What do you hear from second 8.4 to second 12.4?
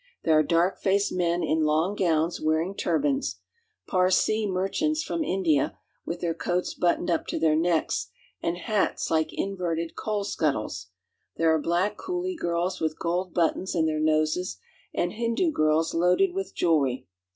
'and hats like inverted coal scuttles; there are black coolie